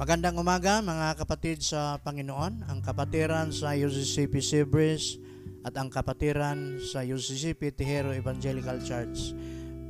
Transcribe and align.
Magandang 0.00 0.40
umaga 0.40 0.80
mga 0.80 1.12
kapatid 1.12 1.60
sa 1.60 2.00
Panginoon, 2.00 2.64
ang 2.72 2.80
kapatiran 2.80 3.52
sa 3.52 3.76
UCCP 3.76 4.40
Sibris 4.40 5.20
at 5.60 5.76
ang 5.76 5.92
kapatiran 5.92 6.80
sa 6.80 7.04
UCCP 7.04 7.76
Tihero 7.76 8.16
Evangelical 8.16 8.80
Church. 8.80 9.36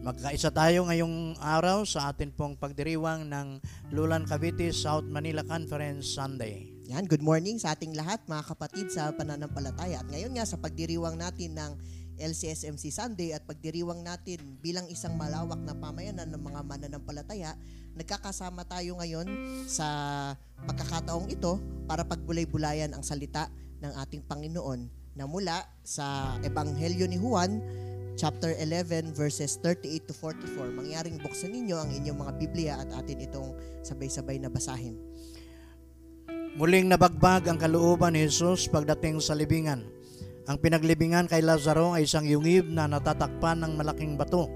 Magkaisa 0.03 0.51
tayo 0.51 0.91
ngayong 0.91 1.39
araw 1.39 1.87
sa 1.87 2.11
atin 2.11 2.35
pong 2.35 2.59
pagdiriwang 2.59 3.31
ng 3.31 3.63
Lulan 3.95 4.27
Cavite 4.27 4.75
South 4.75 5.07
Manila 5.07 5.47
Conference 5.47 6.11
Sunday. 6.11 6.67
Yan, 6.91 7.07
good 7.07 7.23
morning 7.23 7.63
sa 7.63 7.79
ating 7.79 7.95
lahat 7.95 8.19
mga 8.27 8.51
kapatid 8.51 8.91
sa 8.91 9.15
pananampalataya. 9.15 10.03
At 10.03 10.11
ngayon 10.11 10.35
nga 10.35 10.43
sa 10.43 10.59
pagdiriwang 10.59 11.23
natin 11.23 11.55
ng 11.55 11.73
LCSMC 12.21 12.93
Sunday 12.93 13.33
at 13.33 13.43
pagdiriwang 13.49 14.05
natin 14.05 14.39
bilang 14.61 14.87
isang 14.93 15.17
malawak 15.17 15.59
na 15.65 15.73
pamayanan 15.73 16.29
ng 16.29 16.43
mga 16.45 16.61
mananampalataya, 16.63 17.57
nagkakasama 17.97 18.69
tayo 18.69 19.01
ngayon 19.01 19.27
sa 19.65 19.89
pagkakataong 20.69 21.33
ito 21.33 21.57
para 21.89 22.05
pagbulay-bulayan 22.05 22.93
ang 22.93 23.01
salita 23.01 23.49
ng 23.81 23.93
ating 23.97 24.23
Panginoon 24.29 25.01
na 25.17 25.25
mula 25.25 25.65
sa 25.83 26.37
Ebanghelyo 26.45 27.09
ni 27.09 27.19
Juan, 27.19 27.59
chapter 28.21 28.53
11 28.53 29.17
verses 29.17 29.57
38 29.65 30.05
to 30.07 30.15
44. 30.15 30.77
Mangyaring 30.77 31.17
buksan 31.19 31.57
ninyo 31.57 31.77
ang 31.81 31.91
inyong 31.91 32.19
mga 32.21 32.33
Biblia 32.37 32.75
at 32.79 32.93
atin 33.01 33.25
itong 33.25 33.57
sabay-sabay 33.81 34.37
na 34.37 34.53
basahin. 34.53 35.01
Muling 36.61 36.91
nabagbag 36.91 37.47
ang 37.47 37.57
kalooban 37.57 38.19
ni 38.19 38.27
Jesus 38.27 38.67
pagdating 38.67 39.23
sa 39.23 39.39
libingan. 39.39 39.87
Ang 40.51 40.59
pinaglibingan 40.59 41.31
kay 41.31 41.47
Lazaro 41.47 41.95
ay 41.95 42.11
isang 42.11 42.27
yungib 42.27 42.67
na 42.67 42.91
natatakpan 42.91 43.63
ng 43.63 43.79
malaking 43.79 44.19
bato. 44.19 44.51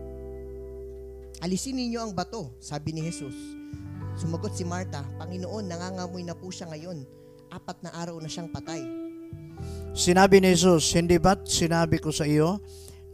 Alisin 1.38 1.78
ninyo 1.78 2.02
ang 2.02 2.10
bato, 2.10 2.50
sabi 2.58 2.90
ni 2.90 3.06
Jesus. 3.06 3.30
Sumagot 4.18 4.58
si 4.58 4.66
Marta, 4.66 5.06
Panginoon, 5.22 5.70
nangangamoy 5.70 6.26
na 6.26 6.34
po 6.34 6.50
siya 6.50 6.66
ngayon. 6.74 7.06
Apat 7.46 7.86
na 7.86 7.94
araw 7.94 8.18
na 8.18 8.26
siyang 8.26 8.50
patay. 8.50 8.82
Sinabi 9.94 10.42
ni 10.42 10.58
Jesus, 10.58 10.90
hindi 10.98 11.14
ba't 11.14 11.46
sinabi 11.46 12.02
ko 12.02 12.10
sa 12.10 12.26
iyo 12.26 12.58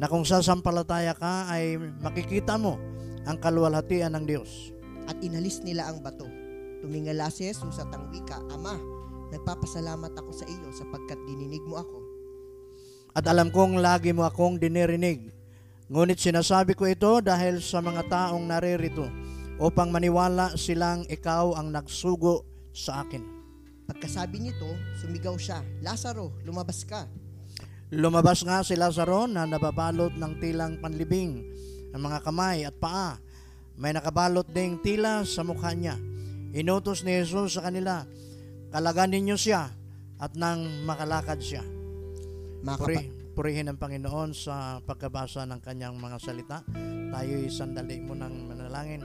na 0.00 0.08
kung 0.08 0.24
sasampalataya 0.24 1.12
ka 1.12 1.52
ay 1.52 1.76
makikita 2.00 2.56
mo 2.56 2.80
ang 3.28 3.36
kaluwalhatian 3.44 4.16
ng 4.16 4.24
Diyos. 4.24 4.72
At 5.04 5.20
inalis 5.20 5.60
nila 5.60 5.84
ang 5.84 6.00
bato. 6.00 6.24
Tumingala 6.80 7.28
si 7.28 7.44
Jesus 7.44 7.76
at 7.76 7.92
ang 7.92 8.08
wika, 8.08 8.40
Ama, 8.56 8.80
nagpapasalamat 9.36 10.16
ako 10.16 10.32
sa 10.32 10.48
iyo 10.48 10.72
sapagkat 10.72 11.20
dininig 11.28 11.60
mo 11.68 11.76
ako. 11.76 12.09
At 13.10 13.26
alam 13.26 13.50
kong 13.50 13.82
lagi 13.82 14.14
mo 14.14 14.22
akong 14.22 14.60
dinirinig. 14.60 15.34
Ngunit 15.90 16.22
sinasabi 16.22 16.78
ko 16.78 16.86
ito 16.86 17.18
dahil 17.18 17.58
sa 17.58 17.82
mga 17.82 18.06
taong 18.06 18.46
naririto 18.46 19.10
upang 19.58 19.90
maniwala 19.90 20.54
silang 20.54 21.02
ikaw 21.10 21.58
ang 21.58 21.74
nagsugo 21.74 22.46
sa 22.70 23.02
akin. 23.02 23.20
Pagkasabi 23.90 24.38
nito, 24.38 24.70
sumigaw 25.02 25.34
siya, 25.34 25.66
Lazaro, 25.82 26.30
lumabas 26.46 26.86
ka. 26.86 27.10
Lumabas 27.90 28.46
nga 28.46 28.62
si 28.62 28.78
Lazaro 28.78 29.26
na 29.26 29.50
nababalot 29.50 30.14
ng 30.14 30.32
tilang 30.38 30.78
panlibing 30.78 31.42
ang 31.90 32.06
mga 32.06 32.22
kamay 32.22 32.62
at 32.62 32.78
paa. 32.78 33.18
May 33.74 33.90
nakabalot 33.90 34.46
ding 34.46 34.78
tila 34.78 35.26
sa 35.26 35.42
mukha 35.42 35.74
niya. 35.74 35.98
Inutos 36.54 37.02
ni 37.02 37.18
Jesus 37.18 37.58
sa 37.58 37.66
kanila, 37.66 38.06
kalagan 38.70 39.10
ninyo 39.10 39.34
siya 39.34 39.74
at 40.22 40.32
nang 40.38 40.86
makalakad 40.86 41.42
siya. 41.42 41.79
Mga 42.60 42.76
Puri, 42.76 42.96
kapa- 42.96 43.12
purihin 43.32 43.68
ang 43.72 43.78
Panginoon 43.80 44.30
sa 44.36 44.84
pagkabasa 44.84 45.48
ng 45.48 45.60
kanyang 45.64 45.96
mga 45.96 46.16
salita. 46.20 46.58
Tayo'y 47.10 47.48
sandali 47.48 48.04
mo 48.04 48.12
ng 48.12 48.34
manalangin. 48.52 49.02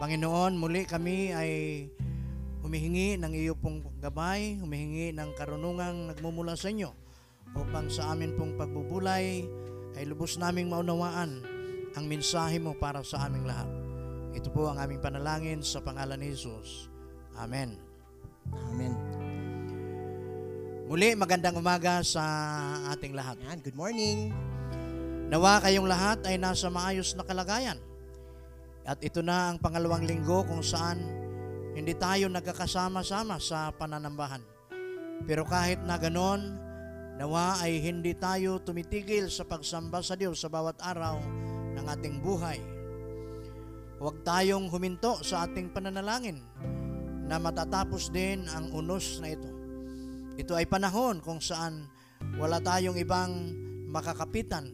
Panginoon, 0.00 0.56
muli 0.58 0.82
kami 0.88 1.30
ay 1.30 1.50
humihingi 2.64 3.20
ng 3.20 3.32
iyo 3.36 3.54
pong 3.54 3.84
gabay, 4.00 4.58
humihingi 4.58 5.12
ng 5.12 5.30
karunungang 5.36 6.10
nagmumula 6.10 6.56
sa 6.56 6.72
inyo 6.72 6.90
upang 7.52 7.92
sa 7.92 8.16
amin 8.16 8.32
pong 8.34 8.56
pagbubulay 8.56 9.44
ay 9.94 10.04
lubos 10.08 10.40
naming 10.40 10.72
maunawaan 10.72 11.44
ang 11.92 12.04
mensahe 12.08 12.56
mo 12.56 12.72
para 12.72 13.04
sa 13.04 13.28
aming 13.28 13.44
lahat. 13.44 13.68
Ito 14.32 14.48
po 14.48 14.72
ang 14.72 14.80
aming 14.80 15.04
panalangin 15.04 15.60
sa 15.60 15.84
pangalan 15.84 16.16
ni 16.16 16.32
Jesus. 16.32 16.88
Amen. 17.36 17.76
Amen. 18.72 19.21
Muli, 20.92 21.16
magandang 21.16 21.56
umaga 21.56 22.04
sa 22.04 22.20
ating 22.92 23.16
lahat. 23.16 23.40
Yan, 23.48 23.64
good 23.64 23.72
morning. 23.72 24.28
Nawa 25.32 25.56
kayong 25.64 25.88
lahat 25.88 26.20
ay 26.28 26.36
nasa 26.36 26.68
maayos 26.68 27.16
na 27.16 27.24
kalagayan. 27.24 27.80
At 28.84 29.00
ito 29.00 29.24
na 29.24 29.48
ang 29.48 29.56
pangalawang 29.56 30.04
linggo 30.04 30.44
kung 30.44 30.60
saan 30.60 31.00
hindi 31.72 31.96
tayo 31.96 32.28
nagkakasama-sama 32.28 33.40
sa 33.40 33.72
pananambahan. 33.72 34.44
Pero 35.24 35.48
kahit 35.48 35.80
na 35.80 35.96
ganon, 35.96 36.60
nawa 37.16 37.56
ay 37.64 37.80
hindi 37.80 38.12
tayo 38.12 38.60
tumitigil 38.60 39.32
sa 39.32 39.48
pagsamba 39.48 40.04
sa 40.04 40.12
Diyos 40.12 40.44
sa 40.44 40.52
bawat 40.52 40.76
araw 40.76 41.16
ng 41.72 41.86
ating 41.88 42.20
buhay. 42.20 42.60
Huwag 43.96 44.20
tayong 44.28 44.68
huminto 44.68 45.24
sa 45.24 45.48
ating 45.48 45.72
pananalangin 45.72 46.36
na 47.24 47.40
matatapos 47.40 48.12
din 48.12 48.44
ang 48.52 48.68
unos 48.76 49.24
na 49.24 49.32
ito. 49.32 49.61
Ito 50.32 50.56
ay 50.56 50.64
panahon 50.64 51.20
kung 51.20 51.44
saan 51.44 51.84
wala 52.40 52.56
tayong 52.56 52.96
ibang 52.96 53.52
makakapitan 53.92 54.64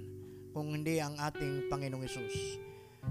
kung 0.55 0.71
hindi 0.71 1.03
ang 1.03 1.19
ating 1.19 1.67
Panginoong 1.67 2.07
Isus. 2.07 2.63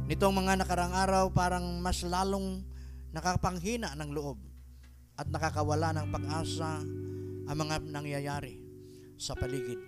Nitong 0.08 0.32
mga 0.32 0.64
nakarang 0.64 0.96
araw 0.96 1.28
parang 1.36 1.84
mas 1.84 2.00
lalong 2.08 2.64
nakapanghina 3.12 3.92
ng 4.00 4.16
loob 4.16 4.40
at 5.20 5.28
nakakawala 5.28 5.92
ng 5.92 6.08
pag-asa 6.08 6.80
ang 7.48 7.58
mga 7.58 7.84
nangyayari 7.88 8.64
sa 9.20 9.36
paligid. 9.36 9.80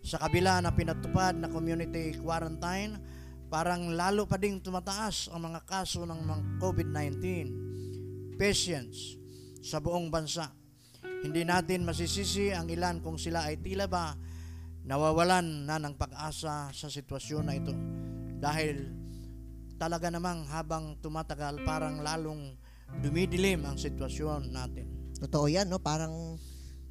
Sa 0.00 0.16
kabila 0.16 0.64
na 0.64 0.72
pinatupad 0.72 1.36
na 1.36 1.52
community 1.52 2.16
quarantine, 2.16 2.96
parang 3.52 3.92
lalo 3.92 4.24
pa 4.24 4.40
ding 4.40 4.62
tumataas 4.62 5.28
ang 5.28 5.52
mga 5.52 5.68
kaso 5.68 6.08
ng 6.08 6.20
mga 6.24 6.42
COVID-19 6.62 7.24
patients 8.40 9.20
sa 9.60 9.82
buong 9.82 10.08
bansa. 10.08 10.59
Hindi 11.20 11.44
natin 11.44 11.84
masisisi 11.84 12.48
ang 12.48 12.72
ilan 12.72 13.04
kung 13.04 13.20
sila 13.20 13.44
ay 13.44 13.60
tila 13.60 13.84
ba 13.84 14.16
nawawalan 14.88 15.68
na 15.68 15.76
ng 15.76 15.92
pag-asa 15.92 16.72
sa 16.72 16.88
sitwasyon 16.88 17.44
na 17.44 17.54
ito. 17.60 17.76
Dahil 18.40 18.88
talaga 19.76 20.08
namang 20.08 20.48
habang 20.48 20.96
tumatagal 21.04 21.60
parang 21.68 22.00
lalong 22.00 22.56
dumidilim 23.04 23.68
ang 23.68 23.76
sitwasyon 23.76 24.48
natin. 24.48 24.88
Totoo 25.20 25.46
yan, 25.52 25.68
no? 25.68 25.76
Parang 25.76 26.40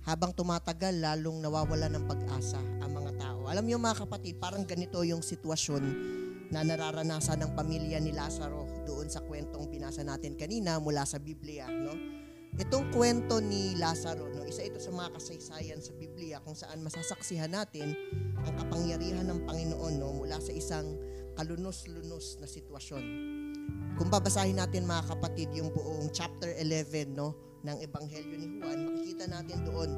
habang 0.05 0.31
tumatagal, 0.31 1.01
lalong 1.01 1.41
nawawala 1.41 1.89
ng 1.91 2.05
pag-asa 2.05 2.61
ang 2.81 2.91
mga 2.93 3.11
tao. 3.17 3.49
Alam 3.49 3.65
niyo 3.65 3.81
mga 3.81 4.05
kapatid, 4.05 4.37
parang 4.37 4.63
ganito 4.63 5.01
yung 5.03 5.25
sitwasyon 5.25 5.83
na 6.49 6.65
nararanasan 6.65 7.45
ng 7.45 7.51
pamilya 7.53 8.01
ni 8.01 8.13
Lazaro 8.13 8.65
doon 8.85 9.09
sa 9.09 9.21
kwentong 9.21 9.69
binasa 9.69 10.01
natin 10.01 10.33
kanina 10.33 10.81
mula 10.81 11.05
sa 11.05 11.21
Biblia, 11.21 11.69
no? 11.69 11.93
Itong 12.57 12.89
kwento 12.89 13.37
ni 13.37 13.77
Lazaro, 13.77 14.25
no, 14.33 14.41
isa 14.47 14.65
ito 14.65 14.81
sa 14.81 14.89
mga 14.89 15.13
kasaysayan 15.13 15.77
sa 15.77 15.93
Biblia 15.93 16.41
kung 16.41 16.57
saan 16.57 16.81
masasaksihan 16.81 17.53
natin 17.53 17.93
ang 18.41 18.53
kapangyarihan 18.57 19.29
ng 19.29 19.45
Panginoon 19.45 19.93
no, 20.01 20.17
mula 20.17 20.41
sa 20.41 20.49
isang 20.49 20.97
kalunos-lunos 21.37 22.41
na 22.41 22.47
sitwasyon. 22.49 23.03
Kung 23.95 24.09
babasahin 24.09 24.57
natin 24.57 24.89
mga 24.89 25.13
kapatid 25.13 25.53
yung 25.53 25.69
buong 25.69 26.09
chapter 26.09 26.49
11 26.57 27.13
no, 27.13 27.37
ng 27.61 27.77
Ebanghelyo 27.85 28.35
ni 28.39 28.47
Juan, 28.57 28.79
makikita 28.89 29.29
natin 29.29 29.61
doon 29.67 29.91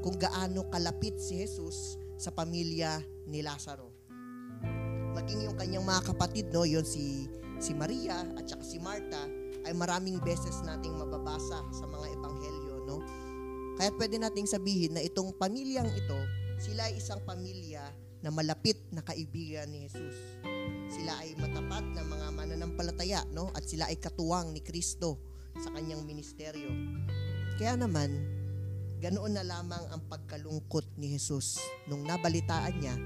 kung 0.00 0.16
gaano 0.16 0.64
kalapit 0.72 1.20
si 1.20 1.44
Jesus 1.44 2.00
sa 2.16 2.32
pamilya 2.32 3.02
ni 3.28 3.44
Lazaro. 3.44 3.92
Maging 5.12 5.50
yung 5.50 5.56
kanyang 5.58 5.84
mga 5.84 6.14
kapatid, 6.14 6.48
no, 6.54 6.64
yon 6.64 6.86
si 6.86 7.28
si 7.60 7.76
Maria 7.76 8.24
at 8.40 8.48
saka 8.48 8.64
si 8.64 8.80
Marta, 8.80 9.28
ay 9.64 9.72
maraming 9.76 10.20
beses 10.22 10.62
nating 10.64 10.96
mababasa 10.96 11.60
sa 11.72 11.84
mga 11.84 12.06
ebanghelyo, 12.16 12.74
no? 12.88 13.04
Kaya 13.80 13.92
pwede 13.96 14.20
nating 14.20 14.48
sabihin 14.48 14.96
na 14.96 15.02
itong 15.04 15.32
pamilyang 15.36 15.88
ito, 15.88 16.20
sila 16.60 16.88
ay 16.88 17.00
isang 17.00 17.20
pamilya 17.24 17.80
na 18.20 18.28
malapit 18.28 18.76
na 18.92 19.00
kaibigan 19.00 19.68
ni 19.72 19.88
Jesus. 19.88 20.16
Sila 20.92 21.16
ay 21.24 21.32
matapat 21.40 21.84
na 21.96 22.04
mga 22.04 22.26
mananampalataya, 22.36 23.20
no? 23.32 23.48
At 23.56 23.64
sila 23.64 23.88
ay 23.88 23.96
katuwang 23.96 24.52
ni 24.52 24.60
Kristo 24.60 25.16
sa 25.56 25.72
kanyang 25.72 26.04
ministeryo. 26.04 26.68
Kaya 27.56 27.80
naman, 27.80 28.12
ganoon 29.00 29.32
na 29.32 29.44
lamang 29.44 29.84
ang 29.88 30.04
pagkalungkot 30.12 30.84
ni 31.00 31.16
Jesus 31.16 31.56
nung 31.88 32.04
nabalitaan 32.04 32.76
niya 32.76 32.96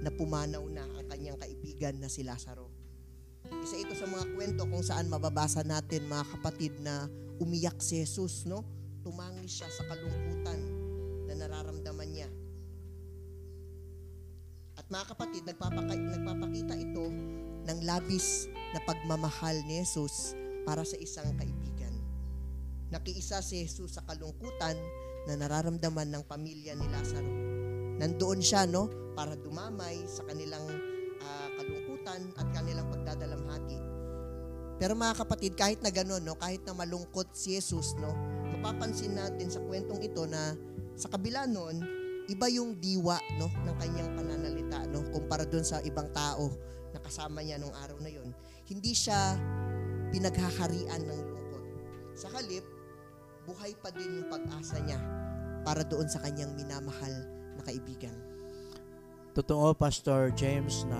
na 0.00 0.10
pumanaw 0.12 0.64
na 0.72 0.84
ang 0.86 1.06
kanyang 1.12 1.36
kaibigan 1.36 2.00
na 2.00 2.08
si 2.08 2.24
Lazaro. 2.24 2.65
Isa 3.62 3.76
ito 3.78 3.94
sa 3.94 4.06
mga 4.06 4.24
kwento 4.34 4.62
kung 4.66 4.82
saan 4.82 5.10
mababasa 5.10 5.62
natin 5.66 6.06
mga 6.06 6.24
kapatid 6.38 6.72
na 6.82 7.10
umiyak 7.42 7.78
si 7.82 8.00
Jesus, 8.00 8.46
no? 8.46 8.64
Tumangis 9.06 9.62
siya 9.62 9.70
sa 9.70 9.86
kalungkutan 9.86 10.58
na 11.30 11.34
nararamdaman 11.34 12.08
niya. 12.10 12.28
At 14.76 14.86
mga 14.92 15.16
kapatid, 15.16 15.42
nagpapaka- 15.48 15.98
nagpapakita 15.98 16.74
ito 16.76 17.04
ng 17.66 17.78
labis 17.82 18.46
na 18.74 18.80
pagmamahal 18.84 19.56
ni 19.66 19.82
Jesus 19.82 20.36
para 20.62 20.84
sa 20.86 20.94
isang 21.00 21.32
kaibigan. 21.34 21.94
Nakiisa 22.92 23.42
si 23.42 23.66
Jesus 23.66 23.98
sa 23.98 24.04
kalungkutan 24.06 24.78
na 25.26 25.34
nararamdaman 25.34 26.06
ng 26.14 26.22
pamilya 26.26 26.78
ni 26.78 26.86
Lazaro. 26.86 27.32
Nandoon 27.96 28.40
siya 28.44 28.68
no 28.68 28.86
para 29.16 29.34
dumamay 29.34 30.04
sa 30.06 30.22
kanilang 30.28 30.95
ah, 31.26 31.48
kalungkutan 31.58 32.30
at 32.38 32.46
kanilang 32.54 32.86
pagdadalamhati. 32.94 33.78
Pero 34.76 34.92
mga 34.92 35.14
kapatid, 35.24 35.52
kahit 35.56 35.80
na 35.80 35.90
gano'n, 35.90 36.22
no, 36.22 36.36
kahit 36.36 36.62
na 36.62 36.76
malungkot 36.76 37.32
si 37.32 37.56
Jesus, 37.56 37.96
no, 37.98 38.12
mapapansin 38.54 39.16
natin 39.16 39.48
sa 39.48 39.58
kwentong 39.64 40.04
ito 40.04 40.28
na 40.28 40.54
sa 40.94 41.08
kabila 41.10 41.48
noon, 41.48 41.80
iba 42.28 42.46
yung 42.52 42.76
diwa 42.76 43.16
no, 43.40 43.48
ng 43.48 43.76
kanyang 43.80 44.10
pananalita 44.12 44.84
no, 44.92 45.00
kumpara 45.10 45.48
doon 45.48 45.64
sa 45.64 45.80
ibang 45.80 46.12
tao 46.12 46.52
na 46.92 47.00
kasama 47.00 47.40
niya 47.40 47.56
nung 47.56 47.72
araw 47.72 47.96
na 48.04 48.12
yon. 48.12 48.30
Hindi 48.68 48.92
siya 48.92 49.36
pinaghaharian 50.12 51.02
ng 51.08 51.20
lungkot. 51.24 51.64
Sa 52.12 52.28
halip, 52.36 52.64
buhay 53.48 53.72
pa 53.80 53.88
din 53.94 54.20
yung 54.20 54.28
pag-asa 54.28 54.76
niya 54.84 55.00
para 55.64 55.82
doon 55.88 56.06
sa 56.06 56.20
kanyang 56.20 56.52
minamahal 56.52 57.14
na 57.56 57.62
kaibigan. 57.64 58.14
Totoo, 59.36 59.76
Pastor 59.76 60.32
James, 60.32 60.88
na 60.88 60.96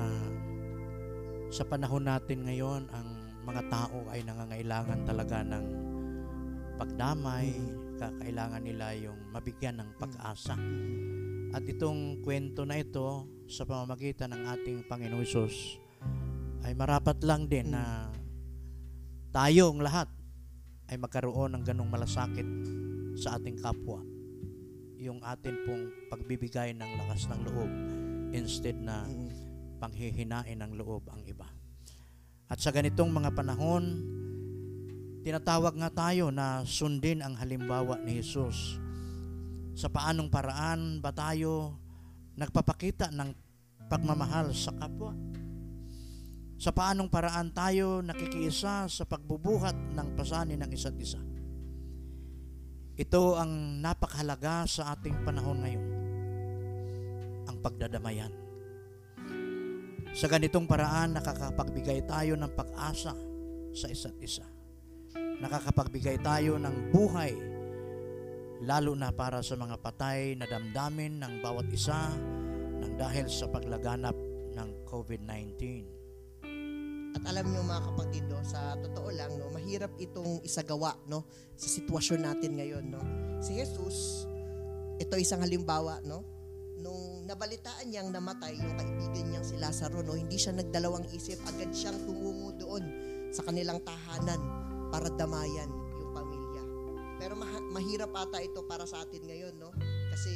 sa 1.48 1.64
panahon 1.64 2.04
natin 2.04 2.44
ngayon, 2.44 2.84
ang 2.92 3.08
mga 3.48 3.64
tao 3.72 4.04
ay 4.12 4.28
nangangailangan 4.28 5.08
talaga 5.08 5.40
ng 5.40 5.64
pagdamay, 6.76 7.56
kakailangan 7.96 8.60
nila 8.60 8.92
yung 8.92 9.16
mabigyan 9.32 9.80
ng 9.80 9.88
pag-asa. 9.96 10.52
At 11.56 11.64
itong 11.64 12.20
kwento 12.20 12.68
na 12.68 12.76
ito, 12.76 13.24
sa 13.48 13.64
pamamagitan 13.64 14.36
ng 14.36 14.42
ating 14.52 14.78
Panginoon 14.84 15.24
Isus, 15.24 15.80
ay 16.60 16.76
marapat 16.76 17.16
lang 17.24 17.48
din 17.48 17.72
na 17.72 18.12
tayong 19.32 19.80
lahat 19.80 20.12
ay 20.92 21.00
magkaroon 21.00 21.56
ng 21.56 21.64
ganong 21.64 21.88
malasakit 21.88 22.44
sa 23.16 23.40
ating 23.40 23.56
kapwa. 23.64 24.04
Yung 25.00 25.24
atin 25.24 25.56
pong 25.64 25.88
pagbibigay 26.12 26.76
ng 26.76 26.90
lakas 27.00 27.32
ng 27.32 27.40
loob 27.48 27.72
instead 28.32 28.78
na 28.78 29.06
panghihinain 29.78 30.58
ng 30.58 30.72
loob 30.78 31.06
ang 31.12 31.22
iba. 31.28 31.46
At 32.46 32.62
sa 32.62 32.70
ganitong 32.70 33.10
mga 33.10 33.34
panahon, 33.34 33.84
tinatawag 35.26 35.74
nga 35.82 35.90
tayo 35.90 36.30
na 36.30 36.62
sundin 36.62 37.18
ang 37.20 37.34
halimbawa 37.34 37.98
ni 38.02 38.22
Jesus. 38.22 38.78
Sa 39.76 39.90
paanong 39.90 40.30
paraan 40.30 41.02
ba 41.02 41.10
tayo 41.12 41.76
nagpapakita 42.38 43.10
ng 43.12 43.30
pagmamahal 43.90 44.54
sa 44.54 44.72
kapwa? 44.78 45.12
Sa 46.56 46.72
paanong 46.72 47.12
paraan 47.12 47.52
tayo 47.52 48.00
nakikiisa 48.00 48.88
sa 48.88 49.04
pagbubuhat 49.04 49.76
ng 49.92 50.08
pasanin 50.16 50.62
ng 50.64 50.70
isa't 50.72 50.96
isa? 50.96 51.20
Ito 52.96 53.36
ang 53.36 53.84
napakahalaga 53.84 54.64
sa 54.64 54.96
ating 54.96 55.20
panahon 55.20 55.60
ngayon. 55.60 55.95
Ang 57.46 57.56
pagdadamayan. 57.62 58.32
Sa 60.16 60.32
ganitong 60.32 60.64
paraan, 60.64 61.12
nakakapagbigay 61.12 62.08
tayo 62.08 62.40
ng 62.40 62.50
pag-asa 62.56 63.12
sa 63.76 63.86
isa't 63.92 64.16
isa. 64.24 64.48
Nakakapagbigay 65.12 66.24
tayo 66.24 66.56
ng 66.56 66.88
buhay, 66.88 67.36
lalo 68.64 68.96
na 68.96 69.12
para 69.12 69.44
sa 69.44 69.60
mga 69.60 69.76
patay 69.76 70.32
na 70.32 70.48
damdamin 70.48 71.20
ng 71.20 71.44
bawat 71.44 71.68
isa 71.68 72.08
ng 72.80 72.96
dahil 72.96 73.28
sa 73.28 73.44
paglaganap 73.52 74.16
ng 74.56 74.68
COVID-19. 74.88 75.60
At 77.16 77.22
alam 77.32 77.52
niyo 77.52 77.60
mga 77.64 77.84
kapatid, 77.92 78.24
no, 78.28 78.40
sa 78.40 78.76
totoo 78.80 79.12
lang, 79.12 79.36
no, 79.36 79.52
mahirap 79.52 79.92
itong 80.00 80.40
isagawa 80.44 80.96
no, 81.08 81.28
sa 81.56 81.68
sitwasyon 81.68 82.20
natin 82.24 82.56
ngayon. 82.56 82.84
No. 82.88 83.00
Si 83.44 83.56
Jesus, 83.56 84.24
ito 84.96 85.16
isang 85.20 85.44
halimbawa, 85.44 86.00
no, 86.04 86.24
nung 86.80 87.24
nabalitaan 87.24 87.88
niyang 87.88 88.12
namatay 88.12 88.56
yung 88.56 88.76
kaibigan 88.76 89.24
niyang 89.32 89.46
si 89.46 89.56
Lazaro, 89.56 90.04
no, 90.04 90.12
hindi 90.12 90.36
siya 90.36 90.52
nagdalawang 90.52 91.08
isip, 91.12 91.40
agad 91.48 91.72
siyang 91.72 91.96
tumungo 92.04 92.52
doon 92.60 92.84
sa 93.32 93.42
kanilang 93.44 93.80
tahanan 93.82 94.40
para 94.92 95.08
damayan 95.16 95.68
yung 96.00 96.12
pamilya. 96.12 96.62
Pero 97.16 97.34
maha- 97.34 97.64
mahirap 97.72 98.12
ata 98.12 98.44
ito 98.44 98.60
para 98.68 98.84
sa 98.84 99.04
atin 99.04 99.24
ngayon, 99.24 99.56
no? 99.56 99.72
Kasi 100.12 100.32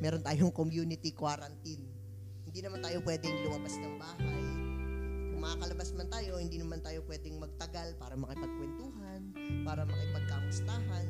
meron 0.00 0.24
tayong 0.24 0.52
community 0.52 1.12
quarantine. 1.12 1.84
Hindi 2.48 2.60
naman 2.64 2.80
tayo 2.80 3.04
pwedeng 3.04 3.36
lumabas 3.46 3.76
ng 3.78 3.94
bahay. 4.00 4.44
Kung 5.30 5.40
makakalabas 5.44 5.92
man 5.94 6.08
tayo, 6.08 6.40
hindi 6.40 6.56
naman 6.58 6.80
tayo 6.82 7.04
pwedeng 7.06 7.36
magtagal 7.38 7.94
para 8.00 8.16
makipagkwentuhan, 8.16 9.20
para 9.62 9.84
makipagkamustahan. 9.86 11.06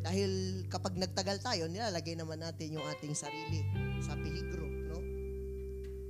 Dahil 0.00 0.64
kapag 0.72 0.96
nagtagal 0.96 1.44
tayo, 1.44 1.68
nilalagay 1.68 2.16
naman 2.16 2.40
natin 2.40 2.80
yung 2.80 2.86
ating 2.88 3.12
sarili 3.12 3.60
sa 4.00 4.16
peligro, 4.16 4.66
no? 4.66 4.98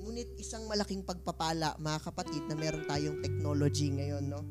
Ngunit 0.01 0.39
isang 0.39 0.65
malaking 0.67 1.05
pagpapala, 1.05 1.77
mga 1.79 1.99
kapatid, 2.11 2.43
na 2.47 2.57
meron 2.57 2.87
tayong 2.87 3.19
technology 3.21 3.91
ngayon, 3.91 4.31
no? 4.31 4.43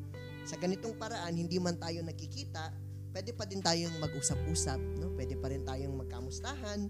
Sa 0.44 0.56
ganitong 0.56 0.96
paraan, 0.96 1.36
hindi 1.36 1.60
man 1.60 1.76
tayo 1.76 2.00
nagkikita, 2.04 2.72
pwede 3.10 3.30
pa 3.34 3.44
din 3.44 3.60
tayong 3.60 3.98
mag-usap-usap, 3.98 4.80
no? 4.98 5.12
Pwede 5.18 5.34
pa 5.36 5.50
rin 5.50 5.66
tayong 5.66 5.94
magkamustahan 6.06 6.86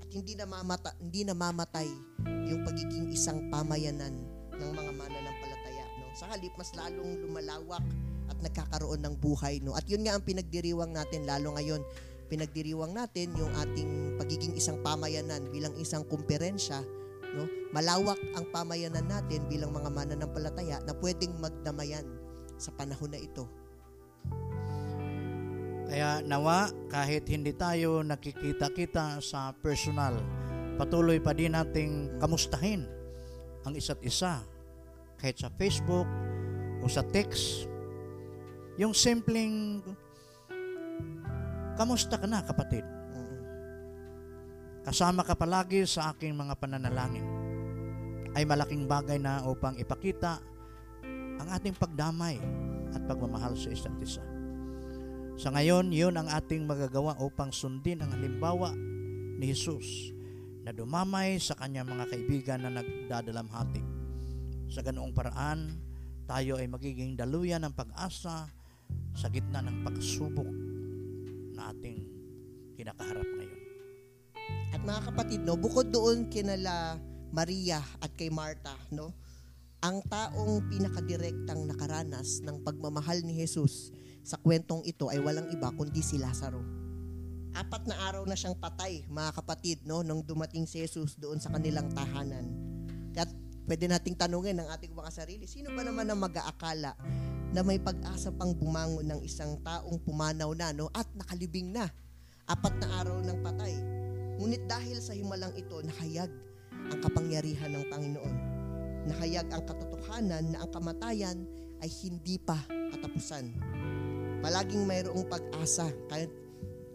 at 0.00 0.08
hindi 0.12 0.36
na 0.36 0.44
mamata, 0.44 0.92
hindi 1.00 1.24
na 1.24 1.34
mamatay 1.34 1.88
yung 2.50 2.66
pagiging 2.66 3.08
isang 3.14 3.48
pamayanan 3.48 4.12
ng 4.54 4.70
mga 4.74 4.92
mananampalataya, 4.92 5.84
no? 5.98 6.12
Sa 6.18 6.28
halip 6.28 6.52
mas 6.58 6.74
lalong 6.76 7.22
lumalawak 7.24 7.84
at 8.30 8.38
nagkakaroon 8.38 9.02
ng 9.02 9.14
buhay, 9.18 9.58
no? 9.64 9.74
At 9.74 9.88
yun 9.90 10.06
nga 10.06 10.14
ang 10.14 10.22
pinagdiriwang 10.22 10.94
natin 10.94 11.26
lalo 11.26 11.56
ngayon. 11.56 11.82
Pinagdiriwang 12.30 12.94
natin 12.94 13.34
yung 13.34 13.50
ating 13.58 14.14
pagiging 14.14 14.54
isang 14.54 14.78
pamayanan 14.86 15.50
bilang 15.50 15.74
isang 15.74 16.06
kumperensya, 16.06 16.78
no? 17.34 17.50
Malawak 17.74 18.22
ang 18.38 18.46
pamayanan 18.54 19.04
natin 19.10 19.50
bilang 19.50 19.74
mga 19.74 19.90
mananampalataya 19.90 20.78
na 20.86 20.94
pwedeng 21.02 21.34
magdamayan 21.42 22.06
sa 22.54 22.70
panahon 22.70 23.10
na 23.10 23.18
ito. 23.18 23.50
Kaya 25.90 26.22
nawa, 26.22 26.70
kahit 26.86 27.26
hindi 27.26 27.50
tayo 27.50 28.06
nakikita-kita 28.06 29.18
sa 29.18 29.50
personal, 29.58 30.22
patuloy 30.78 31.18
pa 31.18 31.34
din 31.34 31.50
nating 31.50 32.14
kamustahin 32.22 32.86
ang 33.66 33.74
isa't 33.74 33.98
isa. 34.06 34.38
Kahit 35.18 35.42
sa 35.42 35.50
Facebook 35.58 36.06
o 36.80 36.86
sa 36.86 37.02
text. 37.10 37.66
Yung 38.78 38.94
simpleng, 38.94 39.82
kamusta 41.80 42.20
ka 42.20 42.28
na 42.28 42.44
kapatid? 42.44 42.84
Kasama 44.84 45.24
ka 45.24 45.32
palagi 45.32 45.88
sa 45.88 46.12
aking 46.12 46.36
mga 46.36 46.60
pananalangin. 46.60 47.24
Ay 48.36 48.44
malaking 48.44 48.84
bagay 48.84 49.16
na 49.16 49.40
upang 49.48 49.80
ipakita 49.80 50.44
ang 51.40 51.48
ating 51.56 51.72
pagdamay 51.72 52.36
at 52.92 53.00
pagmamahal 53.08 53.56
sa 53.56 53.72
isa't 53.72 53.96
isa. 54.04 54.20
Sa 55.40 55.48
ngayon, 55.56 55.88
yun 55.88 56.20
ang 56.20 56.28
ating 56.28 56.68
magagawa 56.68 57.16
upang 57.16 57.48
sundin 57.48 58.04
ang 58.04 58.12
halimbawa 58.12 58.76
ni 59.40 59.48
Jesus 59.48 60.12
na 60.60 60.76
dumamay 60.76 61.40
sa 61.40 61.56
kanyang 61.56 61.88
mga 61.88 62.04
kaibigan 62.12 62.60
na 62.60 62.76
nagdadalamhati. 62.76 63.80
Sa 64.68 64.84
ganoong 64.84 65.16
paraan, 65.16 65.80
tayo 66.28 66.60
ay 66.60 66.68
magiging 66.68 67.16
daluyan 67.16 67.64
ng 67.64 67.72
pag-asa 67.72 68.52
sa 69.16 69.26
gitna 69.32 69.64
ng 69.64 69.80
pagsubok 69.80 70.69
na 71.60 71.76
ating 71.76 72.00
kinakaharap 72.80 73.28
ngayon. 73.28 73.60
At 74.72 74.80
mga 74.80 75.00
kapatid, 75.12 75.40
no, 75.44 75.60
bukod 75.60 75.92
doon 75.92 76.32
kinala 76.32 76.96
Maria 77.28 77.84
at 78.00 78.16
kay 78.16 78.32
Marta, 78.32 78.72
no, 78.88 79.12
ang 79.84 80.00
taong 80.08 80.64
pinakadirektang 80.72 81.68
nakaranas 81.68 82.40
ng 82.40 82.64
pagmamahal 82.64 83.20
ni 83.20 83.36
Jesus 83.36 83.92
sa 84.24 84.40
kwentong 84.40 84.80
ito 84.88 85.12
ay 85.12 85.20
walang 85.20 85.48
iba 85.52 85.68
kundi 85.76 86.00
si 86.00 86.16
Lazaro. 86.16 86.60
Apat 87.50 87.88
na 87.90 87.96
araw 88.08 88.24
na 88.24 88.38
siyang 88.38 88.56
patay, 88.56 89.04
mga 89.10 89.30
kapatid, 89.36 89.84
no, 89.84 90.00
nung 90.00 90.24
dumating 90.24 90.64
si 90.64 90.80
Jesus 90.80 91.18
doon 91.20 91.42
sa 91.42 91.52
kanilang 91.52 91.90
tahanan. 91.92 92.46
At 93.16 93.28
pwede 93.66 93.90
nating 93.90 94.16
tanungin 94.16 94.60
ng 94.62 94.68
ating 94.70 94.94
mga 94.94 95.10
sarili, 95.12 95.44
sino 95.50 95.68
ba 95.74 95.82
naman 95.82 96.06
ang 96.08 96.20
mag-aakala 96.22 96.94
na 97.50 97.66
may 97.66 97.82
pag-asa 97.82 98.30
pang 98.30 98.54
bumangon 98.54 99.10
ng 99.10 99.20
isang 99.26 99.58
taong 99.66 99.98
pumanaw 100.06 100.54
na, 100.54 100.70
no, 100.70 100.86
at 100.94 101.06
nakalibing 101.18 101.74
na. 101.74 101.90
Apat 102.46 102.78
na 102.78 102.88
araw 103.02 103.18
ng 103.22 103.38
patay. 103.42 103.74
Ngunit 104.38 104.66
dahil 104.70 104.98
sa 105.02 105.14
himalang 105.14 105.54
ito, 105.58 105.82
nakayag 105.82 106.30
ang 106.90 106.98
kapangyarihan 107.02 107.70
ng 107.74 107.84
Panginoon. 107.90 108.34
Nakayag 109.10 109.46
ang 109.50 109.62
katotohanan 109.66 110.44
na 110.54 110.62
ang 110.62 110.70
kamatayan 110.70 111.38
ay 111.82 111.90
hindi 112.06 112.38
pa 112.38 112.58
katapusan. 112.94 113.54
Palaging 114.40 114.86
mayroong 114.86 115.26
pag-asa 115.28 115.90
kahit 116.08 116.30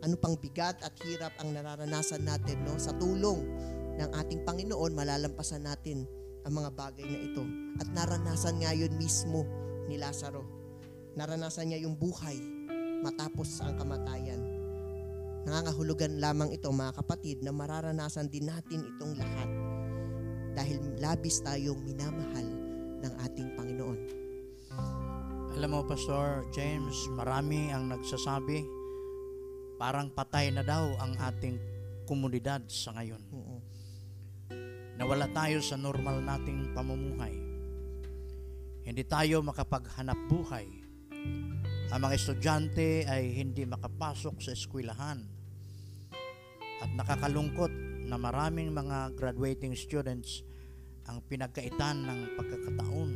ano 0.05 0.15
pang 0.21 0.37
bigat 0.37 0.77
at 0.85 0.93
hirap 1.01 1.33
ang 1.41 1.57
nararanasan 1.57 2.21
natin 2.25 2.61
no 2.61 2.77
sa 2.77 2.93
tulong 2.93 3.41
ng 3.97 4.09
ating 4.21 4.45
Panginoon 4.45 4.93
malalampasan 4.93 5.65
natin 5.65 6.05
ang 6.45 6.53
mga 6.61 6.69
bagay 6.77 7.05
na 7.09 7.19
ito 7.25 7.41
at 7.81 7.89
naranasan 7.89 8.61
nga 8.61 8.69
yun 8.77 8.93
mismo 9.01 9.49
ni 9.89 9.97
Lazaro 9.97 10.65
naranasan 11.15 11.71
niya 11.71 11.87
yung 11.87 11.95
buhay 11.95 12.37
matapos 12.99 13.63
ang 13.63 13.79
kamatayan. 13.79 14.39
Nangangahulugan 15.47 16.19
lamang 16.19 16.51
ito 16.51 16.67
mga 16.69 16.99
kapatid 16.99 17.39
na 17.39 17.55
mararanasan 17.55 18.27
din 18.27 18.51
natin 18.51 18.83
itong 18.83 19.15
lahat 19.15 19.49
dahil 20.55 20.79
labis 20.99 21.39
tayong 21.43 21.79
minamahal 21.83 22.47
ng 22.99 23.13
ating 23.23 23.49
Panginoon. 23.55 23.99
Alam 25.55 25.69
mo, 25.71 25.79
Pastor 25.87 26.43
James, 26.51 27.07
marami 27.15 27.71
ang 27.71 27.87
nagsasabi 27.87 28.67
parang 29.79 30.11
patay 30.11 30.51
na 30.51 30.63
daw 30.63 30.87
ang 30.99 31.15
ating 31.15 31.55
komunidad 32.03 32.63
sa 32.67 32.95
ngayon. 32.95 33.23
Oo. 33.31 33.59
Nawala 34.95 35.27
tayo 35.31 35.59
sa 35.59 35.75
normal 35.75 36.23
nating 36.23 36.71
pamumuhay. 36.71 37.54
Hindi 38.85 39.01
tayo 39.01 39.41
makapaghanap 39.41 40.29
buhay. 40.29 40.69
Ang 41.89 41.99
mga 42.05 42.13
estudyante 42.21 43.01
ay 43.09 43.33
hindi 43.33 43.65
makapasok 43.65 44.37
sa 44.37 44.53
eskwelahan. 44.53 45.25
At 46.85 46.93
nakakalungkot 46.93 47.73
na 48.05 48.21
maraming 48.21 48.69
mga 48.69 49.17
graduating 49.17 49.73
students 49.73 50.45
ang 51.09 51.25
pinagkaitan 51.25 52.05
ng 52.05 52.19
pagkakataon 52.37 53.11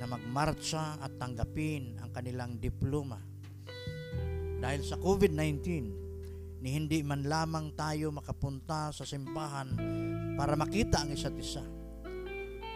na 0.00 0.08
magmarcha 0.08 0.96
at 1.04 1.20
tanggapin 1.20 2.00
ang 2.00 2.08
kanilang 2.08 2.56
diploma. 2.56 3.20
Dahil 4.56 4.80
sa 4.88 4.96
COVID-19, 4.96 6.64
ni 6.64 6.68
hindi 6.72 7.04
man 7.04 7.28
lamang 7.28 7.76
tayo 7.76 8.08
makapunta 8.08 8.88
sa 8.88 9.04
simbahan 9.04 9.76
para 10.32 10.56
makita 10.56 11.04
ang 11.04 11.12
isa't 11.12 11.36
isa 11.36 11.81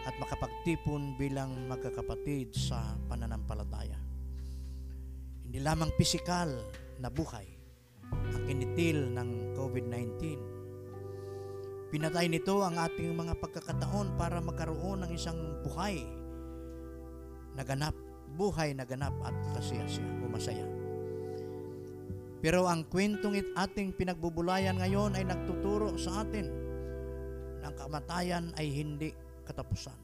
at 0.07 0.15
makapagtipon 0.15 1.19
bilang 1.19 1.67
magkakapatid 1.67 2.55
sa 2.55 2.95
pananampalataya. 3.11 3.99
Hindi 5.43 5.59
lamang 5.59 5.91
pisikal 5.99 6.47
na 7.03 7.11
buhay 7.11 7.43
ang 8.07 8.43
kinitil 8.47 9.11
ng 9.11 9.51
COVID-19. 9.59 10.15
Pinatay 11.91 12.31
nito 12.31 12.63
ang 12.63 12.79
ating 12.79 13.11
mga 13.11 13.35
pagkakataon 13.35 14.15
para 14.15 14.39
magkaroon 14.39 15.03
ng 15.03 15.11
isang 15.11 15.59
buhay 15.63 15.99
na 17.55 17.67
ganap, 17.67 17.95
buhay 18.39 18.71
na 18.71 18.87
ganap 18.87 19.15
at 19.27 19.35
kasiyasiya 19.59 20.07
o 20.23 20.31
masaya. 20.31 20.67
Pero 22.39 22.69
ang 22.69 22.87
kwentong 22.87 23.35
it 23.35 23.49
ating 23.59 23.91
pinagbubulayan 23.91 24.79
ngayon 24.79 25.19
ay 25.19 25.25
nagtuturo 25.25 25.99
sa 25.99 26.23
atin 26.23 26.47
na 27.59 27.73
kamatayan 27.75 28.53
ay 28.55 28.69
hindi 28.69 29.09
katapusan. 29.47 29.95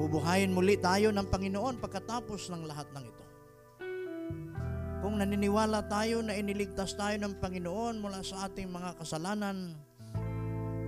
Bubuhayin 0.00 0.56
muli 0.56 0.80
tayo 0.80 1.12
ng 1.12 1.28
Panginoon 1.28 1.76
pagkatapos 1.76 2.48
ng 2.48 2.64
lahat 2.64 2.88
ng 2.96 3.04
ito. 3.04 3.24
Kung 5.04 5.20
naniniwala 5.20 5.84
tayo 5.88 6.24
na 6.24 6.36
iniligtas 6.36 6.96
tayo 6.96 7.20
ng 7.20 7.36
Panginoon 7.36 8.00
mula 8.00 8.24
sa 8.24 8.48
ating 8.48 8.68
mga 8.68 8.96
kasalanan, 8.96 9.76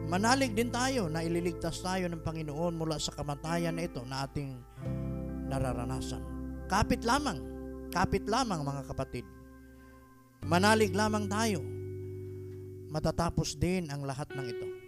manalig 0.09 0.57
din 0.57 0.73
tayo 0.73 1.12
na 1.12 1.21
ililigtas 1.21 1.85
tayo 1.85 2.09
ng 2.09 2.25
Panginoon 2.25 2.73
mula 2.73 2.97
sa 2.97 3.12
kamatayan 3.12 3.76
na 3.76 3.85
ito 3.85 4.00
na 4.09 4.25
ating 4.25 4.57
nararanasan. 5.49 6.25
Kapit 6.69 7.04
lamang, 7.04 7.40
kapit 7.92 8.25
lamang 8.25 8.64
mga 8.64 8.83
kapatid. 8.88 9.28
Manalig 10.45 10.97
lamang 10.97 11.28
tayo. 11.28 11.61
Matatapos 12.88 13.61
din 13.61 13.92
ang 13.92 14.04
lahat 14.04 14.28
ng 14.33 14.47
ito. 14.49 14.81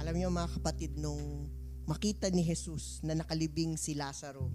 Alam 0.00 0.16
niyo 0.16 0.32
mga 0.32 0.56
kapatid, 0.56 0.96
nung 0.96 1.44
makita 1.84 2.32
ni 2.32 2.40
Jesus 2.40 3.04
na 3.04 3.12
nakalibing 3.12 3.76
si 3.76 3.92
Lazaro 3.92 4.48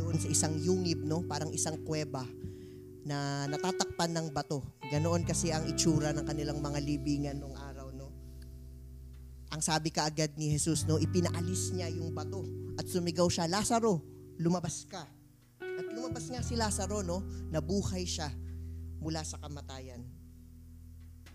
doon 0.00 0.16
sa 0.16 0.24
isang 0.32 0.56
yungib, 0.56 1.04
no? 1.04 1.20
parang 1.28 1.52
isang 1.52 1.76
kuweba 1.84 2.24
na 3.04 3.44
natatakpan 3.44 4.16
ng 4.16 4.26
bato. 4.32 4.64
Ganoon 4.88 5.28
kasi 5.28 5.52
ang 5.52 5.68
itsura 5.68 6.16
ng 6.16 6.24
kanilang 6.24 6.64
mga 6.64 6.80
libingan 6.80 7.36
nung 7.36 7.52
araw. 7.52 7.92
No? 7.92 8.08
Ang 9.52 9.60
sabi 9.60 9.92
kaagad 9.92 10.32
ni 10.40 10.48
Jesus, 10.56 10.88
no, 10.88 10.96
ipinaalis 10.96 11.76
niya 11.76 11.92
yung 11.92 12.16
bato 12.16 12.48
at 12.80 12.88
sumigaw 12.88 13.28
siya, 13.28 13.52
Lazaro, 13.52 14.00
lumabas 14.40 14.88
ka. 14.88 15.04
At 15.60 15.86
lumabas 15.92 16.24
nga 16.32 16.40
si 16.40 16.56
Lazaro, 16.56 17.04
no, 17.04 17.20
nabuhay 17.52 18.08
siya 18.08 18.32
mula 19.04 19.20
sa 19.28 19.36
kamatayan. 19.44 20.15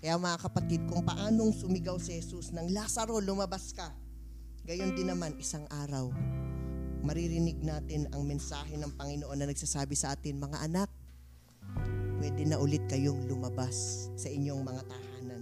Kaya 0.01 0.17
mga 0.17 0.41
kapatid, 0.41 0.81
kung 0.89 1.05
paanong 1.05 1.53
sumigaw 1.53 2.01
si 2.01 2.17
Jesus 2.17 2.49
ng 2.57 2.73
Lazaro, 2.73 3.21
lumabas 3.21 3.69
ka. 3.69 3.93
Gayon 4.65 4.97
din 4.97 5.13
naman, 5.13 5.37
isang 5.37 5.69
araw, 5.69 6.09
maririnig 7.05 7.61
natin 7.61 8.09
ang 8.09 8.25
mensahe 8.25 8.81
ng 8.81 8.97
Panginoon 8.97 9.37
na 9.37 9.45
nagsasabi 9.45 9.93
sa 9.93 10.17
atin, 10.17 10.41
mga 10.41 10.57
anak, 10.65 10.89
pwede 12.17 12.49
na 12.49 12.57
ulit 12.57 12.81
kayong 12.89 13.29
lumabas 13.29 14.09
sa 14.17 14.25
inyong 14.25 14.65
mga 14.65 14.81
tahanan. 14.89 15.41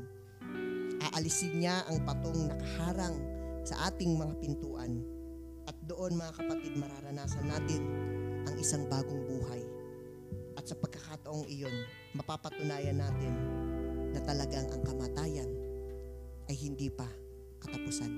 Aalisin 1.08 1.64
niya 1.64 1.88
ang 1.88 2.04
patong 2.04 2.52
nakaharang 2.52 3.16
sa 3.64 3.88
ating 3.88 4.20
mga 4.20 4.44
pintuan. 4.44 5.00
At 5.72 5.76
doon 5.88 6.20
mga 6.20 6.36
kapatid, 6.36 6.76
mararanasan 6.76 7.48
natin 7.48 7.82
ang 8.44 8.56
isang 8.60 8.84
bagong 8.92 9.24
buhay. 9.24 9.64
At 10.60 10.68
sa 10.68 10.76
pagkakataong 10.76 11.48
iyon, 11.48 11.88
mapapatunayan 12.12 13.00
natin 13.00 13.59
na 14.14 14.22
talagang 14.24 14.68
ang 14.74 14.82
kamatayan 14.86 15.50
ay 16.50 16.56
hindi 16.58 16.90
pa 16.90 17.06
katapusan. 17.62 18.12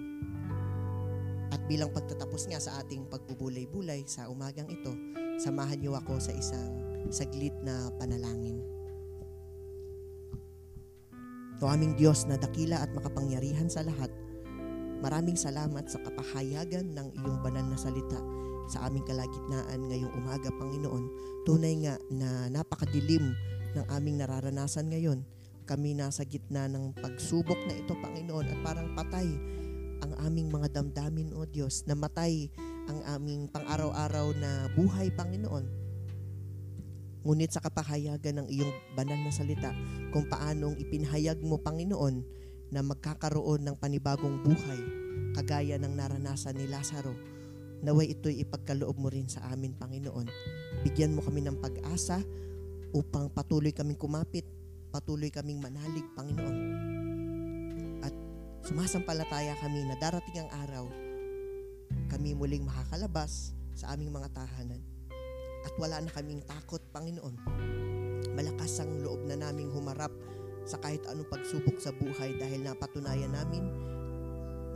At 1.51 1.59
bilang 1.67 1.91
pagtatapos 1.91 2.47
nga 2.47 2.59
sa 2.63 2.79
ating 2.79 3.11
pagbubulay-bulay 3.11 4.07
sa 4.07 4.31
umagang 4.31 4.71
ito, 4.71 4.95
samahan 5.35 5.83
niyo 5.83 5.99
ako 5.99 6.15
sa 6.17 6.31
isang 6.31 6.71
saglit 7.11 7.51
na 7.59 7.91
panalangin. 7.99 8.63
O 11.61 11.69
aming 11.69 11.93
Diyos 11.93 12.25
na 12.25 12.41
dakila 12.41 12.81
at 12.81 12.89
makapangyarihan 12.95 13.69
sa 13.69 13.85
lahat, 13.85 14.09
maraming 15.03 15.37
salamat 15.37 15.85
sa 15.85 16.01
kapahayagan 16.01 16.89
ng 16.97 17.07
iyong 17.21 17.39
banal 17.45 17.67
na 17.67 17.77
salita 17.77 18.17
sa 18.65 18.87
aming 18.87 19.05
kalagitnaan 19.05 19.91
ngayong 19.91 20.13
umaga, 20.15 20.49
Panginoon. 20.55 21.05
Tunay 21.45 21.85
nga 21.85 21.99
na 22.09 22.49
napakadilim 22.49 23.35
ng 23.75 23.85
aming 23.93 24.23
nararanasan 24.23 24.89
ngayon. 24.89 25.21
Kami 25.71 25.95
nasa 25.95 26.27
gitna 26.27 26.67
ng 26.67 26.91
pagsubok 26.99 27.55
na 27.63 27.79
ito, 27.79 27.95
Panginoon, 27.95 28.43
at 28.43 28.59
parang 28.59 28.91
patay 28.91 29.23
ang 30.03 30.11
aming 30.27 30.51
mga 30.51 30.67
damdamin, 30.75 31.31
O 31.31 31.47
Diyos, 31.47 31.87
na 31.87 31.95
matay 31.95 32.51
ang 32.91 32.99
aming 33.15 33.47
pang-araw-araw 33.47 34.35
na 34.35 34.67
buhay, 34.75 35.15
Panginoon. 35.15 35.63
Ngunit 37.23 37.55
sa 37.55 37.63
kapahayagan 37.63 38.43
ng 38.43 38.47
iyong 38.51 38.67
banal 38.99 39.15
na 39.15 39.31
salita, 39.31 39.71
kung 40.11 40.27
paanong 40.27 40.75
ipinahayag 40.75 41.39
mo, 41.39 41.55
Panginoon, 41.55 42.19
na 42.75 42.83
magkakaroon 42.83 43.63
ng 43.63 43.79
panibagong 43.79 44.43
buhay, 44.43 44.81
kagaya 45.39 45.79
ng 45.79 45.95
naranasan 45.95 46.59
ni 46.59 46.67
Lazaro, 46.67 47.15
naway 47.79 48.11
ito'y 48.11 48.43
ipagkaloob 48.43 48.99
mo 48.99 49.07
rin 49.07 49.31
sa 49.31 49.47
amin, 49.47 49.71
Panginoon. 49.79 50.27
Bigyan 50.83 51.15
mo 51.15 51.23
kami 51.23 51.47
ng 51.47 51.63
pag-asa 51.63 52.19
upang 52.91 53.31
patuloy 53.31 53.71
kaming 53.71 53.95
kumapit, 53.95 54.43
patuloy 54.91 55.31
kaming 55.31 55.63
manalig, 55.63 56.03
Panginoon. 56.13 56.57
At 58.03 58.13
sumasampalataya 58.67 59.55
kami 59.63 59.87
na 59.87 59.95
darating 59.95 60.43
ang 60.43 60.51
araw, 60.67 60.85
kami 62.11 62.35
muling 62.35 62.67
makakalabas 62.67 63.55
sa 63.71 63.95
aming 63.95 64.11
mga 64.11 64.29
tahanan. 64.35 64.83
At 65.63 65.73
wala 65.79 66.03
na 66.03 66.11
kaming 66.11 66.43
takot, 66.43 66.83
Panginoon. 66.91 67.35
Malakas 68.35 68.83
ang 68.83 68.91
loob 68.99 69.23
na 69.25 69.39
naming 69.39 69.71
humarap 69.71 70.11
sa 70.67 70.77
kahit 70.77 71.01
anong 71.09 71.31
pagsubok 71.31 71.79
sa 71.79 71.95
buhay 71.95 72.37
dahil 72.37 72.61
napatunayan 72.61 73.33
namin 73.33 73.65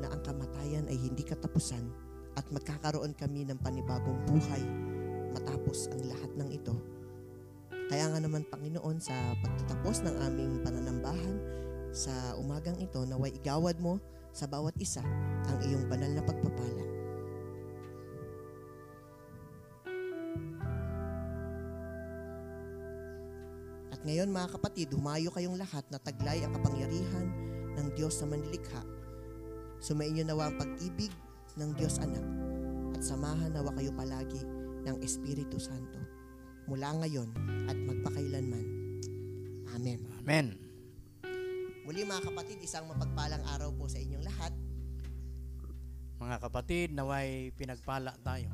na 0.01 0.10
ang 0.10 0.22
kamatayan 0.24 0.88
ay 0.89 0.98
hindi 0.98 1.22
katapusan 1.22 1.86
at 2.36 2.45
magkakaroon 2.51 3.15
kami 3.15 3.48
ng 3.48 3.60
panibagong 3.62 4.19
buhay 4.27 4.63
matapos 5.36 5.91
ang 5.91 6.01
lahat 6.07 6.31
ng 6.36 6.50
ito. 6.51 6.95
Kaya 7.86 8.10
nga 8.10 8.18
naman 8.18 8.42
Panginoon 8.50 8.98
sa 8.98 9.13
pagtatapos 9.46 10.01
ng 10.01 10.15
aming 10.25 10.65
pananambahan 10.65 11.38
sa 11.94 12.34
umagang 12.42 12.75
ito 12.82 13.06
naway 13.06 13.30
igawad 13.38 13.77
mo 13.77 14.01
sa 14.34 14.50
bawat 14.50 14.74
isa 14.82 15.06
ang 15.46 15.58
iyong 15.62 15.86
banal 15.86 16.10
na 16.10 16.25
pagpapala. 16.25 16.86
At 23.94 24.01
ngayon 24.01 24.34
mga 24.34 24.50
kapatid, 24.58 24.89
humayo 24.92 25.30
kayong 25.30 25.56
lahat 25.62 25.86
na 25.94 26.01
taglay 26.01 26.42
ang 26.42 26.58
kapangyarihan 26.58 27.27
ng 27.77 27.88
Diyos 27.94 28.18
na 28.25 28.34
manilikha. 28.34 28.82
Sumainyo 29.77 30.25
nawa 30.25 30.50
ang 30.50 30.58
pag-ibig 30.58 31.13
ng 31.54 31.70
Diyos 31.77 32.01
Anak 32.01 32.25
at 32.98 33.01
samahan 33.06 33.54
nawa 33.54 33.72
kayo 33.77 33.94
palagi 33.94 34.42
ng 34.89 34.98
Espiritu 35.06 35.62
Santo 35.62 36.05
mula 36.65 36.93
ngayon 37.01 37.29
at 37.69 37.77
magpakailanman. 37.77 38.65
Amen. 39.75 40.00
Amen. 40.22 40.48
Muli 41.86 42.01
mga 42.01 42.25
kapatid, 42.25 42.57
isang 42.65 42.89
mapagpalang 42.89 43.45
araw 43.45 43.69
po 43.77 43.86
sa 43.86 44.01
inyong 44.01 44.25
lahat. 44.25 44.53
Mga 46.17 46.38
kapatid, 46.41 46.88
naway 46.98 47.53
pinagpala 47.53 48.17
tayo. 48.25 48.50